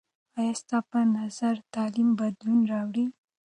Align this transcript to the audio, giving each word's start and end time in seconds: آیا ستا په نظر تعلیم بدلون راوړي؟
آیا 0.37 0.53
ستا 0.61 0.77
په 0.89 0.99
نظر 1.17 1.55
تعلیم 1.75 2.09
بدلون 2.19 2.59
راوړي؟ 2.71 3.05